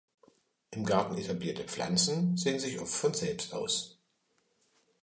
Im 0.71 0.83
Garten 0.83 1.15
etablierte 1.15 1.63
Pflanzen 1.63 2.35
säen 2.35 2.59
sich 2.59 2.79
oft 2.79 3.15
selbst 3.15 3.53
aus. 3.53 3.99